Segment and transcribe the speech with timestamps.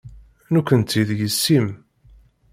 [0.53, 1.67] Nekkenti d yessi-m.